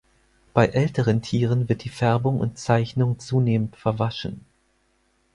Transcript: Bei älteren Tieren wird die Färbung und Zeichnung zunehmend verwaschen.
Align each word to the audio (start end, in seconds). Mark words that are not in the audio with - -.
Bei 0.55 0.65
älteren 0.65 1.21
Tieren 1.21 1.69
wird 1.69 1.83
die 1.83 1.89
Färbung 1.89 2.39
und 2.39 2.57
Zeichnung 2.57 3.19
zunehmend 3.19 3.75
verwaschen. 3.75 4.43